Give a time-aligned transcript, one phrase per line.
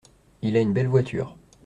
[0.41, 1.37] Il a une belle voiture.